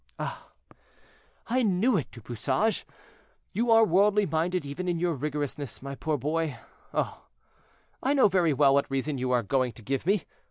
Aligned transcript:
"Ah! 0.17 0.47
I 1.45 1.61
knew 1.61 1.95
it, 1.95 2.09
Du 2.09 2.21
Bouchage. 2.21 2.87
You 3.53 3.69
are 3.69 3.83
worldly 3.85 4.25
minded 4.25 4.65
even 4.65 4.87
in 4.87 4.97
your 4.99 5.13
rigorousness, 5.13 5.79
my 5.79 5.93
poor 5.93 6.17
boy. 6.17 6.57
Oh! 6.91 7.21
I 8.01 8.15
know 8.15 8.27
very 8.27 8.51
well 8.51 8.73
what 8.73 8.89
reason 8.89 9.19
you 9.19 9.29
are 9.29 9.43
going 9.43 9.73
to 9.73 9.83
give 9.83 10.07
me. 10.07 10.23